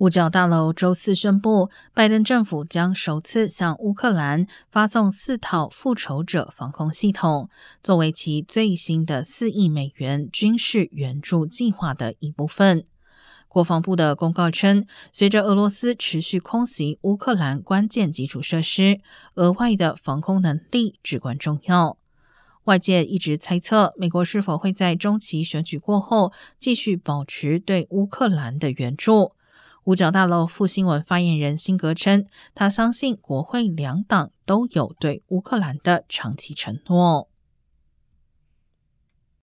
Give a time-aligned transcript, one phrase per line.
[0.00, 7.50] 五角大楼周四宣布，拜登政府将首次向乌克兰发送四套复仇者防空系统，
[7.82, 12.86] 作为其最新的四亿美元军事援助计划的一部分。
[13.46, 19.00] 国防部的公告称，随着俄罗斯持续空袭乌克兰关键基础设施，
[19.34, 21.98] 额外的防空能力至关重要。
[22.64, 29.32] 外界一直猜测，美国是否会在中期选举过后继续保持对乌克兰的援助。
[29.84, 37.29] 五角大楼副新闻发言人辛格称，他相信国会两党都有对乌克兰的长期承诺。